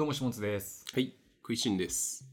[0.00, 0.86] どうもしもつです。
[0.94, 1.12] はい、
[1.42, 2.26] 食いしんです。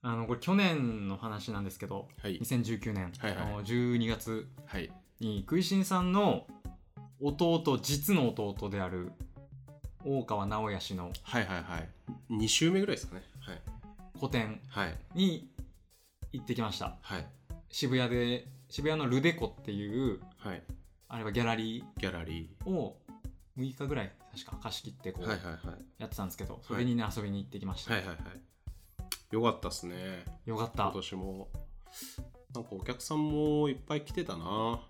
[0.00, 2.38] あの、これ去年の話なんですけど、はい。
[2.38, 4.92] 2019年、はいはいあの12月はい。
[5.18, 6.46] に食いしんさんの
[7.20, 9.10] 弟、実の弟である
[10.04, 11.88] 大川直哉氏のはいはいはい。
[12.30, 13.24] 2週目ぐらいですかね。
[13.40, 13.62] はい。
[14.20, 14.96] 個展はい。
[15.16, 15.50] に
[16.30, 16.96] 行ってきました。
[17.02, 17.26] はい。
[17.70, 20.62] 渋谷で、渋谷のルデコっていう、はい。
[21.08, 23.00] あれはギャラリギャラリーを
[23.58, 25.24] 6日ぐらい確か貸し切ってこー。
[25.24, 25.84] うはいはいはい。
[25.98, 27.94] やってたんですけど、それにね、遊びに行ってきました。
[27.94, 29.34] はいはいはい。
[29.34, 30.24] よかったっすね。
[30.46, 30.92] よかった今。
[30.92, 31.48] 年も。
[32.54, 34.80] なんかお客さんもいっぱい来てたな。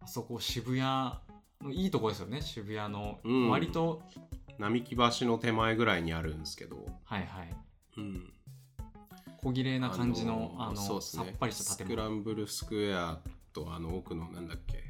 [0.00, 3.18] あそこ渋谷のいいとこですよね、渋谷の。
[3.24, 4.02] うん割と、
[4.58, 6.86] 並木橋の手前ぐらいにあるんですけど。
[7.04, 7.56] はいはい。
[7.96, 8.32] うん。
[9.42, 12.16] 小綺麗な感じの、あのそうっすねさっぱりした建スクラ物。
[12.16, 13.18] ンブルスクエア
[13.52, 14.84] とあの奥のなんだっけ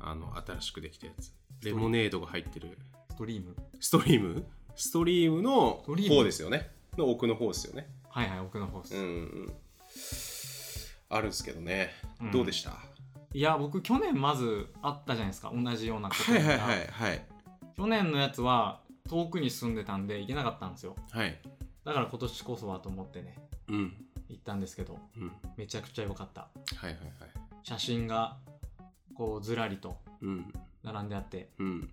[0.00, 1.32] あの新しくできたやつ
[1.62, 2.78] レモネードが入ってる。
[3.10, 3.54] ストリーム。
[3.80, 4.46] ストリーム？
[4.74, 6.70] ストリームの方ですよね。
[6.96, 7.88] の奥の方ですよね。
[8.08, 8.96] はいはい、奥の方です。
[8.96, 9.52] うんうん
[11.12, 12.30] あるんですけどね、うん。
[12.30, 12.72] どうでした？
[13.34, 16.38] いや、僕、去年まずあったじゃないですか、同じようなことが。
[16.38, 17.26] はいはいはいはい。
[17.76, 20.94] 去年のやつは遠くに住んでたんで行けなかったんですよ。
[21.10, 21.36] はい。
[21.84, 23.36] だから今年こそはと思ってね、
[23.68, 23.92] うん。
[24.28, 25.26] 行ったんですけど、うん。
[25.26, 26.42] はいめちゃくちゃ良かった。
[26.42, 26.48] は
[26.82, 26.96] いはい。
[27.64, 28.38] 写真が、
[29.14, 29.98] こう、ずらりと。
[30.22, 30.52] うん
[30.92, 31.50] 並んであって。
[31.58, 31.90] うん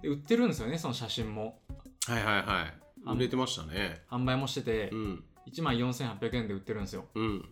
[0.00, 1.60] で、売ってるんですよね、その写真も。
[2.06, 2.74] はいはいはい
[3.06, 7.06] あ売れてましたね販売もしててう、ん1万4800円で売ってるんですよ。
[7.14, 7.48] うん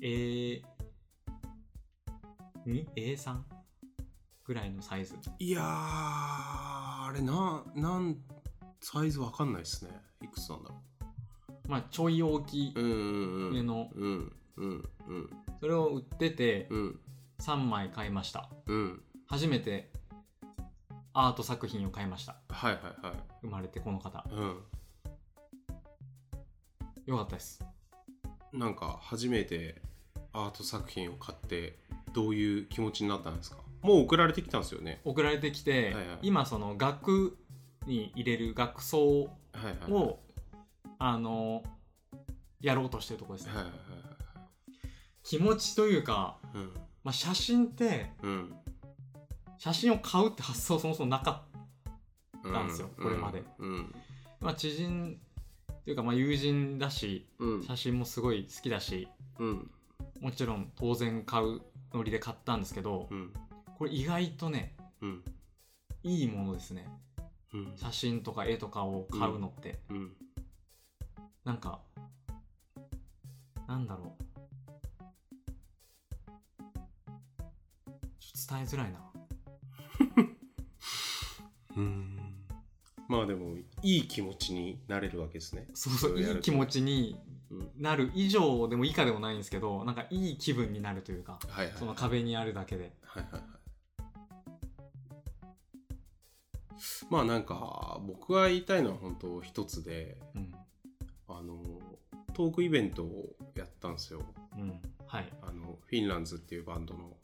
[0.00, 0.62] A、
[2.66, 2.86] 2?
[2.96, 3.36] A3?
[4.44, 5.14] ぐらいのサイズ。
[5.38, 8.16] いやーあれななん
[8.80, 9.90] サイズわかんないですね
[10.22, 10.76] いくつなんだろ
[11.68, 17.00] まあ、ちょい大きいの、うんうんうんそれを売ってて、うん
[17.40, 18.50] 3枚買いました。
[18.66, 19.90] うん初めて
[21.22, 22.36] アート作品を買いました。
[22.48, 23.14] はいはいはい。
[23.42, 24.24] 生まれてこの方。
[24.30, 24.56] うん。
[27.04, 27.62] よかったです。
[28.54, 29.82] なんか初めて
[30.32, 31.78] アート作品を買って
[32.14, 33.58] どういう気持ちになったんですか？
[33.82, 35.02] もう送られてきたんですよね。
[35.04, 36.18] 送られてきて、はいはい。
[36.22, 37.36] 今その額
[37.86, 39.28] に入れる額装は
[39.62, 40.20] いはいを、
[40.98, 41.62] あの、
[42.62, 43.56] やろうとしてるところですね。
[43.56, 43.72] はいはい
[45.22, 46.66] 気持ちというか、はいはい
[47.04, 48.54] まあ、写真って、うん
[49.60, 51.50] 写真を買うって発想そもそもなかっ
[52.42, 52.48] た。
[52.48, 53.94] うんですよこれまでうん
[54.40, 55.20] まあ、知人
[55.70, 59.06] っていうか、まあ、友人だし、うん写真もすごい好きだし、
[59.38, 59.70] うん
[60.18, 61.60] もちろん当然買う
[61.92, 63.34] ノリで買ったんですけど、うん
[63.76, 65.22] これ意外とね、うん
[66.02, 66.88] いいものですね。
[67.52, 69.80] うん写真とか絵とかを買うのって。
[69.90, 70.12] うん
[71.44, 71.80] なんか、
[73.68, 74.22] なんだろう。
[78.18, 79.09] ちょっと伝えづらいな。
[81.80, 82.16] うん
[83.08, 87.16] まあでもいい気持ちになれるわけですねそうそう、いい気持ちに
[87.50, 92.92] うんなる以上でも以下でもないんですけど、なんかいい気分になるというか、はいはいその壁にあるだけで。
[93.02, 93.42] はいはいはい
[97.10, 100.52] まあなんか僕が言いたいのは本当一つでうん。
[101.28, 101.62] あの
[102.34, 104.22] トークイベントをやったんですよ
[104.56, 104.80] うん。
[105.06, 105.28] はい。
[105.42, 107.16] あのフィンランズっていうバンドの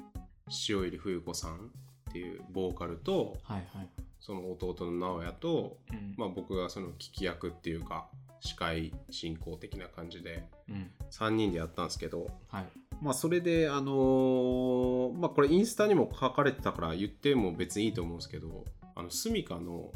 [0.69, 1.73] 塩入冬子さん
[2.11, 3.89] っていうボーカルとはいはい。
[4.27, 6.15] その弟の直哉と、うん。
[6.17, 8.09] まあ、僕がその聞き役っていうか
[8.41, 10.91] 司会進行的な感じでうん。
[11.13, 12.67] 3人でやったんですけどはい。
[13.01, 18.65] まあそれであのーまあこれインスタにも書かれてたから言っても別にいいと思うんですけど
[18.97, 19.93] あのスミカの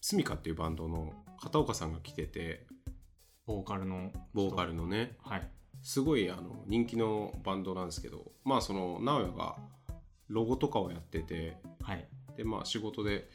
[0.00, 1.12] スミカっていうバンドの
[1.42, 2.64] 片岡さんが来てて
[3.44, 4.12] ボーカルの。
[4.32, 4.72] ボーカル。
[4.72, 5.48] のねはい。
[5.82, 9.56] すごいあの人気のバンドなんですけどまあその直哉が
[10.28, 12.08] ロゴとかをやっててはい。
[12.36, 13.28] でまあ仕事で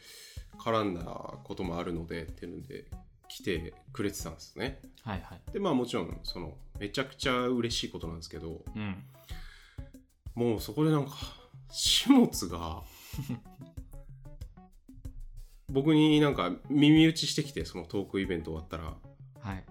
[0.60, 2.86] 絡んだこともあるのでっていうので
[3.28, 5.52] 来てくれてたんですねはいはい。
[5.52, 9.04] でまあもちろんそのめちゃくちゃ嬉しいことなんですけどうん。
[10.36, 11.12] もうそこでなんか
[11.70, 12.84] 始末が
[15.70, 18.96] 僕になんか耳打ちしてきてそのトークイベント終わったら
[19.42, 19.66] はい。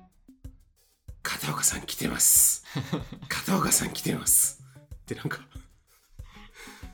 [1.23, 2.65] 「片岡さん来てます
[3.29, 4.63] 片岡さん来てます」
[4.95, 5.41] ってなんか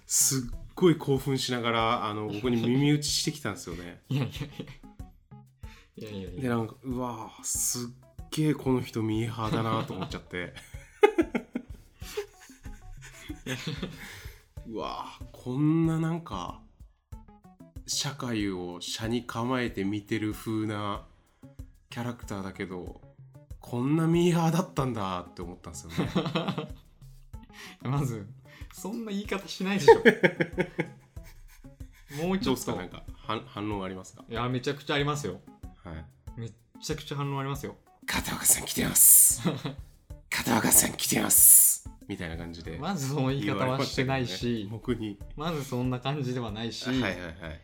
[0.06, 4.40] すっごい興奮しながらあの 僕に耳打ちしてきたんですよねいやいやいや。
[5.94, 6.42] いやいやいや。
[6.42, 7.88] でなんかうわーすっ
[8.30, 10.54] げえこの人ミーハーだなと思っちゃって
[14.66, 16.60] うわーこんななんか
[17.86, 21.06] 社会を車に構えて見てる風な
[21.90, 23.00] キャラクターだけど
[23.60, 26.08] こんなミーハーだったんだって思ったんですよね
[27.82, 28.26] まず、
[28.72, 29.94] そんな言い方しないでしょ。
[32.26, 32.56] もうちょっと。
[32.56, 32.76] どうですか？
[32.76, 34.24] なんか反反論ありますか？
[34.28, 35.40] いやめちゃくちゃありますよ。
[35.84, 36.04] はい。
[36.40, 36.52] めっ
[36.82, 37.76] ちゃくちゃ反応ありますよ。
[38.06, 39.40] 片岡さん来てます。
[40.28, 41.88] 片岡さん来てます。
[42.08, 45.18] みたいな感じでまずその言い方はしてないし、僕に。
[45.36, 47.60] まずそんな感じではないし、はいはいはい。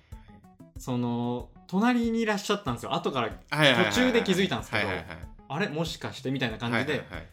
[0.78, 2.94] その隣にいらっしゃったんですよ。
[2.94, 5.18] 後からはいはいはいはい途中で気づいたんですけどはいはいはい
[5.48, 5.68] あれ？
[5.68, 6.30] もしかして？
[6.30, 7.26] みたいな感じで、はいはい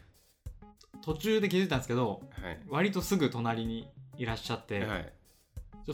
[1.06, 2.58] 途中で気づいたんですけどはい。
[2.68, 3.88] 割とすぐ隣に
[4.18, 5.12] いらっしゃって、はい。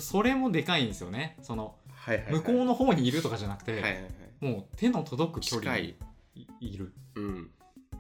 [0.01, 1.37] それもでかいんですよね。
[1.43, 2.33] そのはいはいはい。
[2.37, 4.05] 向こうの方にいるとかじゃなくて、はいはいはい。
[4.41, 5.97] もう手の届く距離に
[6.35, 6.95] 近いる。
[7.17, 7.51] うん。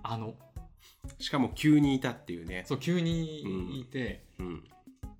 [0.02, 0.34] あの
[1.18, 2.64] しかも急にいたっていうね。
[2.66, 4.64] そう急にいて、うん。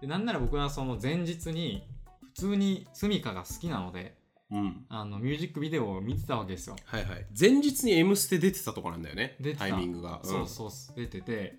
[0.01, 1.87] でなんなら僕はその前日に
[2.35, 4.17] 普通にスミカが好きなので
[4.51, 4.87] うん。
[4.89, 7.27] あのミュージックビデオを見てたわけですよ、はいはい。
[7.39, 9.37] 前日に「M ステ」出てたとこなんだよね。
[9.59, 10.21] タイミングが。
[10.25, 11.59] そうそう出てて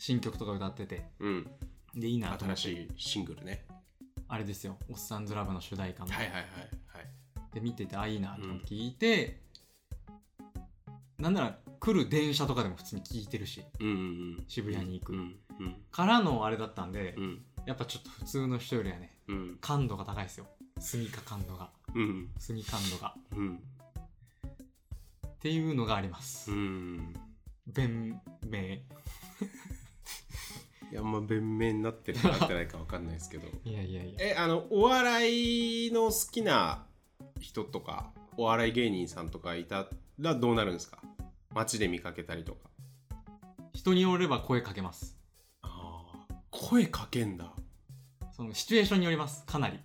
[0.00, 1.04] 新曲とか歌ってて。
[1.20, 1.46] うん、
[1.94, 2.62] でいいなと思って。
[2.62, 3.66] 新しいシングルね。
[4.28, 6.44] あれですよ「おっさんずラブ」の主題歌の、はいはいはい
[7.52, 9.42] で見ててあいいなと思って聞いて、
[11.18, 13.64] なんなら来る電車とかでも普通に聞いてるし。
[13.80, 13.98] うんうんう
[14.40, 14.44] ん。
[14.46, 15.18] 渋谷に行く、うん
[15.58, 17.44] うんからのあれだったんで、うん。
[17.66, 19.58] やっぱちょっと普通の人よりはねうん。
[19.60, 20.46] 感度が高いですよ。
[20.78, 21.70] スミカ感度が。
[21.94, 23.14] うんスミ感度が。
[23.32, 23.56] うん。
[25.26, 27.14] っていうのがあります、うん。
[27.66, 28.78] 弁明
[30.90, 33.46] いやま弁明になってるかなってないかわかんないですけど。
[33.64, 34.18] いやいやいや。
[34.20, 36.84] えあのお笑いの好きな
[37.38, 39.88] 人とかお笑い芸人さんとかいた
[40.18, 40.98] らどうなるんですか？
[41.54, 42.70] 街で見かけたりとか。
[43.72, 45.16] 人によれば声かけます。
[45.62, 47.52] ああ声かけんだ。
[48.32, 49.44] そのシチュエーションによります。
[49.46, 49.78] かなり、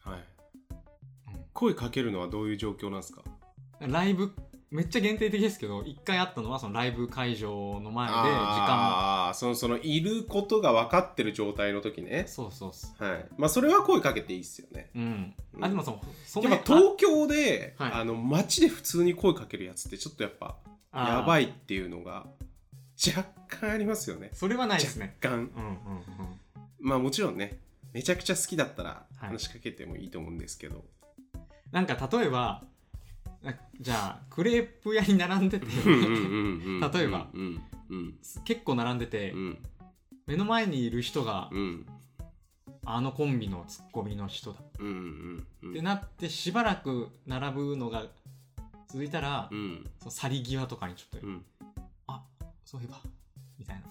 [0.00, 0.24] はい。
[1.34, 1.44] うん。
[1.52, 3.22] 声かけるのはどういう状況なんですか？
[3.80, 4.34] ライブ
[4.70, 12.24] めっちゃ限定的ですけど一回あったのはそのライブ会場の前で時間ああそのそのいることが分かってる状態の時ね。
[12.28, 13.26] そうそうそはい。
[13.36, 14.90] まあそれは声かけていいっすよね。
[14.94, 15.64] ううん、うん。
[15.64, 17.92] あでもそのそやっぱ東京で、はい。
[17.94, 20.56] あの街で普通に声かけるやつってちょっとやっぱ
[20.94, 22.26] やばいいっていうのが
[23.04, 24.30] 若干ありますよね。
[24.34, 25.16] それはないですね。
[25.20, 25.38] 若干。
[25.38, 26.40] うんうんうん
[26.78, 27.58] まあもちろんね
[27.92, 29.30] めちゃくちゃ好きだったらはい。
[29.30, 30.84] 話しかけてもいいと思うんですけど、
[31.72, 32.69] なんか例えばな
[33.80, 38.18] じゃあクレープ屋に並んでて例えばうんうん。
[38.44, 39.58] 結構並んでて、うん。
[40.26, 41.86] 目の前にいる人が、うん。
[42.86, 48.06] あのコンビのツッコミの人だ、ってなってしばらく並ぶのが
[48.88, 49.90] 続いたら、うん。
[49.98, 51.44] その去り際とかにちょっと、うん。
[52.06, 52.24] あ
[52.64, 53.00] そういえば
[53.58, 53.82] みたいな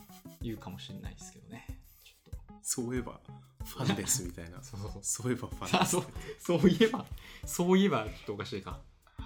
[0.41, 1.67] 言うかもしれないですけどね。
[2.03, 3.19] ちょっそういえば
[3.65, 4.57] ファンですみたいな。
[4.59, 4.91] とそうそう。
[5.01, 6.03] そういえばファンですあそう
[6.39, 7.05] そういえば
[7.45, 8.79] そういえばちょっとおかしいか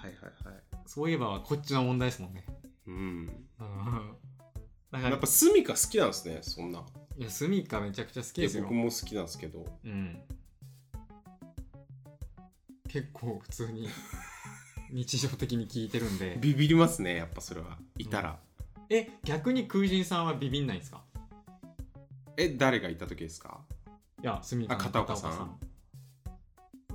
[0.04, 0.56] はいはいはい。
[0.86, 2.46] そういえばはこっちの問題ですもんね。
[2.88, 2.94] うん。
[2.96, 4.16] うん。
[4.92, 6.84] だからやっぱスミカ好きなんですねそんな。
[7.18, 8.64] いやスミカめちゃくちゃ好きですよ。
[8.64, 9.66] 僕も好きなんですけど。
[9.86, 10.22] うん。
[12.90, 13.88] 結構普通に
[14.92, 16.38] 日常的に聞いてるんで。
[16.40, 17.78] ビビりますねやっぱそれは。
[17.98, 18.40] いたら、
[18.90, 21.02] え逆に空人さんはビビんないんですか？
[22.38, 23.62] え誰がいた時ですか？
[24.22, 25.60] いやスミカのあ片岡さん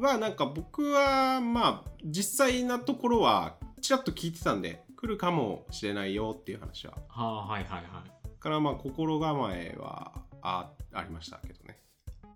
[0.01, 6.95] はなんか僕はまあ実際なところはちらっと聞いてたんで来るかもしれないよっていう話は。
[7.09, 8.41] はあはいはいはい。
[8.41, 11.79] からまあ心構えはあありましたけどね。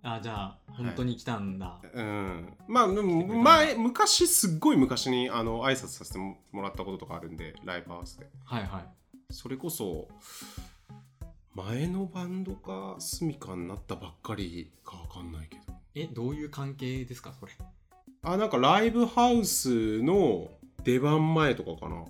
[0.01, 2.57] あじゃあ本当に来たんだ、うん。
[2.67, 8.29] まあ前昔すっごい昔にあの挨拶させてもらったこととかあるんでライブハウスで。
[8.43, 8.85] はいはい。
[9.31, 10.07] それこそ
[11.53, 17.51] 前のバンドかスミカになったばっかりかわかんないけどえどういう関係ですかそれ？
[18.23, 20.49] あなんかライブハウスの
[20.83, 22.05] 出番前とかかな。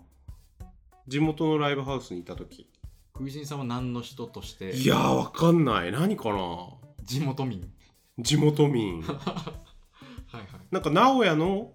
[1.07, 2.69] 地元のライブハウスにいた時。
[3.13, 4.75] 空人さんは何の人として？
[4.75, 5.91] いやーわかんない。
[5.91, 6.69] 何かな？
[7.03, 7.69] 地元民。
[8.19, 9.01] 地元民。
[9.03, 9.11] は
[10.33, 10.45] いはい。
[10.71, 11.73] なんか名古屋の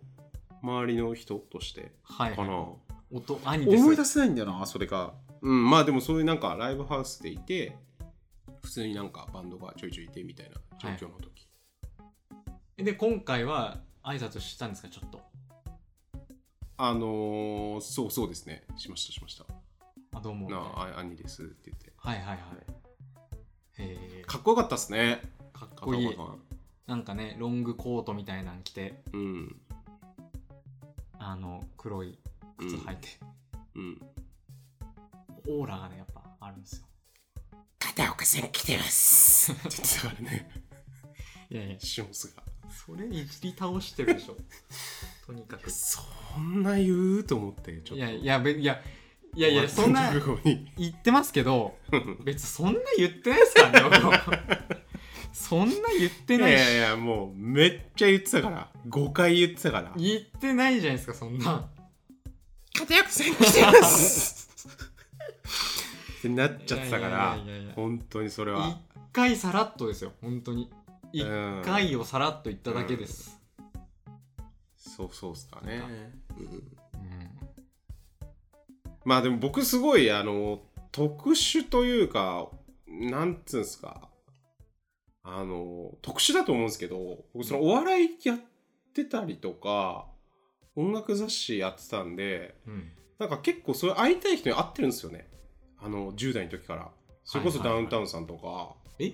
[0.63, 2.75] 周りの人としてはい、かな、は
[3.13, 3.83] い、音兄です。
[3.83, 5.15] 思い出せないんだよなそれが。
[5.41, 7.77] うんまあでもそういうなんかライブハウスでいて
[8.63, 10.57] 普通になんかバンドがちょいちょいいてみたいな
[10.97, 11.48] 状況の時、
[12.79, 14.89] で今回は挨拶したんですか？
[14.89, 15.21] ちょっと。
[16.77, 18.63] あのー、そうそうですね。
[18.77, 19.45] しましたしました。
[20.15, 20.49] あどうも。
[20.49, 21.93] なはいあ兄ですって言って。
[21.97, 22.39] はいはい
[23.79, 24.25] へえ。
[24.25, 25.21] かっこよかったっすね。
[25.53, 26.17] かっこいい。
[26.87, 29.03] なんかねロングコートみたいなん着て。
[29.13, 29.61] うん。
[31.19, 32.17] あの黒い
[32.59, 33.09] 靴履いて、
[33.75, 34.01] うん。
[35.49, 36.87] オーラがねやっぱあるんですよ。
[37.81, 39.51] 片岡さん来てます。
[39.51, 40.49] って言ってたからね。
[41.51, 41.81] いやいや。
[41.81, 42.45] シモスが
[42.89, 44.37] それいじり倒してるでしょ。
[45.27, 45.71] とにかく。
[45.71, 46.01] そ
[46.41, 47.97] んな言うと思ってちょっと。
[47.97, 48.81] いやいやべいや
[49.35, 51.77] いやいやそんな言ってますけど
[52.25, 54.79] 別にそんな言ってないですからね僕。
[55.35, 56.61] そんな言っていないし。
[56.61, 58.73] やいやいやもうめっちゃ言ってたから。
[58.89, 59.93] 5回言ってたから。
[59.95, 61.69] 言ってないじゃないですかそんな。
[62.73, 64.49] 片役戦来てます。
[66.19, 67.39] ってなっちゃってたから
[67.77, 68.81] 本当にそれ一は
[69.13, 70.69] 回さらっとですよ本当に
[71.13, 71.27] 一う
[71.61, 73.41] ん回をさらっと言っただけです、
[74.77, 75.83] そうそうっすかね、
[76.39, 76.63] うんうん。
[79.05, 80.61] まあでも僕すごいあの
[80.93, 82.49] 特殊というか
[82.87, 84.09] なんつうんすか。
[85.23, 88.39] あの特殊だと思うんですけど僕そのお笑いやっ
[88.95, 90.07] てたりとか
[90.75, 92.93] 音楽雑誌やってたんでうん。
[93.19, 95.29] なんか結構そういう会いたい人に会ってるんですよね。
[95.81, 96.89] あの10代の時から。
[97.25, 97.91] それこそはいはいはい。
[97.91, 99.13] ダウンタウンさんとか、え？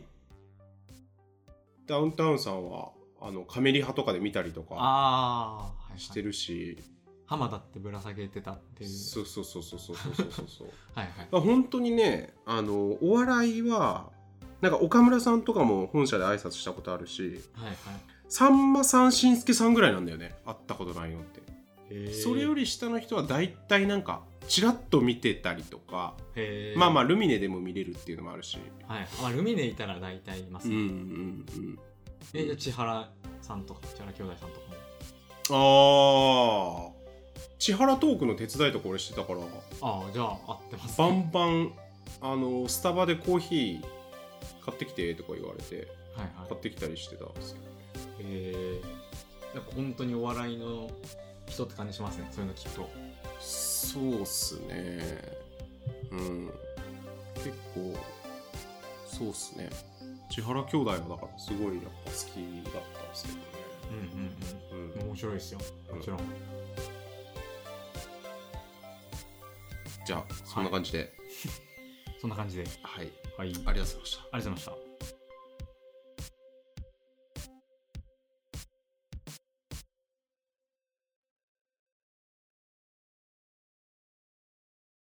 [1.87, 6.01] ダウンタウンさんはあのカメリ派とかで見たりとかああ、はいはい。
[6.01, 6.79] してるし、
[7.27, 8.91] 浜田ってぶら下げてたっていう。
[8.91, 10.69] そうそうそうそうそうそうそうそう。
[10.95, 11.29] はいはい。
[11.31, 14.11] まあ本当にねあのお笑いは
[14.61, 17.77] なんか岡村さんとかも本社で挨拶したことあるしはいはい。
[18.29, 20.35] さんまさんしんすけさんぐらいなんだよね。
[20.45, 21.41] 会ったことないのって、
[22.13, 26.15] それより下の人は大体なんかちらっと見てたりとか、
[26.77, 29.09] まあまあルミネでも見れるっていうのもあるし、はい。
[29.23, 31.79] まあルミネいたら大体いますね、うんうんうん
[32.33, 33.11] えじゃあ千原
[33.43, 34.67] さんとか千原兄弟さんとか
[35.51, 36.89] も。
[36.89, 36.93] ああ
[37.59, 39.41] 千原トークの手伝いとか俺してたから。
[39.41, 39.43] あ
[40.09, 41.73] あじゃあ合ってますバねンバン
[42.21, 43.81] あのスタバでコーヒー
[44.65, 46.49] 買ってきてとか言われてはいはい。
[46.49, 47.73] 買ってきたりしてたんですけどね
[48.21, 48.81] へえ
[49.77, 50.91] 本当にお笑いの
[51.55, 52.29] 人って感じしますね。
[52.33, 52.91] そういうの聞くと。
[53.41, 55.39] そうっすね。
[56.11, 56.51] うん。
[57.35, 57.95] 結構
[59.07, 59.71] そうっすね。
[60.31, 63.45] 千原兄弟はだからすごいやっぱ好きだったんですけどね。
[63.91, 65.01] うんうんうん。
[65.03, 65.09] うん。
[65.09, 65.61] 面白いですよ。
[65.95, 66.19] もちろん、
[70.05, 71.13] じゃあそんな感じで、
[72.21, 72.65] そんな感じで。
[72.83, 73.13] はい。
[73.37, 73.49] はい。
[73.49, 74.23] ありがとうありがとうございました。
[74.33, 74.84] ございました